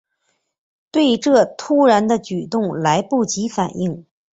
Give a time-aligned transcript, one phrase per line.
[0.89, 4.03] 对这突然的举动来不及反应